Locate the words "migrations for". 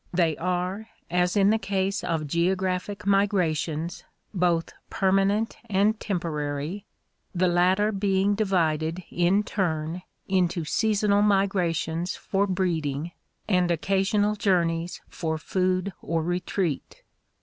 11.21-12.47